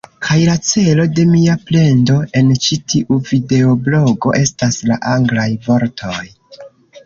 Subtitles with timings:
[0.27, 6.19] Kaj la celo de mia plendo en ĉi tiu videoblogo estas la anglaj vortoj